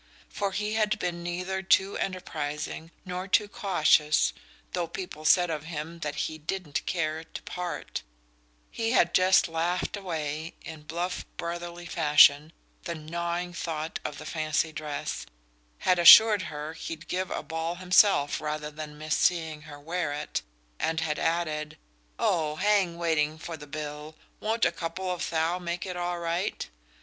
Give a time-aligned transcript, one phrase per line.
[0.29, 4.33] For he had been neither too enterprising nor too cautious
[4.73, 8.01] (though people said of him that he "didn't care to part");
[8.71, 12.51] he had just laughed away, in bluff brotherly fashion,
[12.85, 15.27] the gnawing thought of the fancy dress,
[15.77, 20.41] had assured her he'd give a ball himself rather than miss seeing her wear it,
[20.79, 21.77] and had added:
[22.17, 26.67] "Oh, hang waiting for the bill won't a couple of thou make it all right?"